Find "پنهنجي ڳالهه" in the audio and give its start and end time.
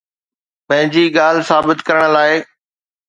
0.67-1.47